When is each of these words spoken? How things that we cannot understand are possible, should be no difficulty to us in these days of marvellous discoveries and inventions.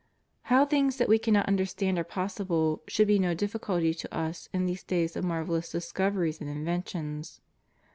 How 0.49 0.65
things 0.65 0.97
that 0.97 1.07
we 1.07 1.19
cannot 1.19 1.45
understand 1.47 1.99
are 1.99 2.03
possible, 2.03 2.81
should 2.87 3.07
be 3.07 3.19
no 3.19 3.35
difficulty 3.35 3.93
to 3.93 4.11
us 4.11 4.49
in 4.51 4.65
these 4.65 4.83
days 4.83 5.15
of 5.15 5.23
marvellous 5.23 5.71
discoveries 5.71 6.41
and 6.41 6.49
inventions. 6.49 7.39